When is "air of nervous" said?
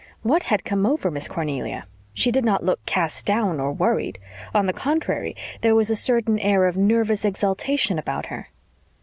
6.39-7.23